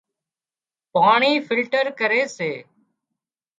پاڻي 0.93 1.31
فلٽر 1.47 1.85
ڪري 1.99 2.21
سي 2.35 2.51